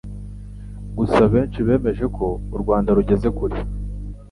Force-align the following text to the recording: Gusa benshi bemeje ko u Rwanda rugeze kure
Gusa 0.97 1.21
benshi 1.33 1.59
bemeje 1.67 2.05
ko 2.15 2.25
u 2.55 2.57
Rwanda 2.61 2.89
rugeze 2.97 3.27
kure 3.37 3.57